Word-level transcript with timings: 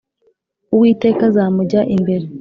uwiteka 0.75 1.21
azamujya 1.29 1.79
imbere 1.95 2.25